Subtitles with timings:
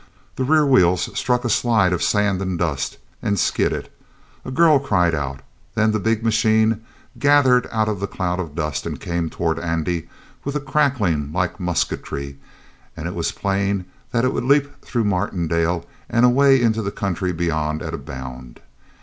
[0.35, 3.87] The rear wheels struck a slide of sand and dust, and skidded;
[4.43, 5.41] a girl cried out;
[5.75, 6.81] then the big machine
[7.19, 10.09] gathered out of the cloud of dust, and came toward Andy
[10.43, 12.39] with a crackling like musketry,
[12.97, 17.31] and it was plain that it would leap through Martindale and away into the country
[17.31, 18.59] beyond at a bound.